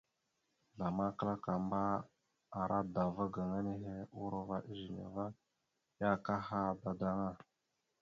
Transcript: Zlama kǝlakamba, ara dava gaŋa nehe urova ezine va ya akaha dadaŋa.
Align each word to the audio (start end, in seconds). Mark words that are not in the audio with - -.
Zlama 0.73 1.05
kǝlakamba, 1.17 1.81
ara 2.59 2.79
dava 2.93 3.25
gaŋa 3.33 3.59
nehe 3.67 3.93
urova 4.21 4.57
ezine 4.71 5.05
va 5.15 5.25
ya 5.99 6.07
akaha 6.15 6.59
dadaŋa. 6.81 7.31